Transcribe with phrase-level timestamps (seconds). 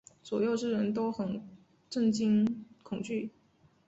[0.23, 1.47] 左右之人都很
[1.87, 3.29] 震惊恐惧。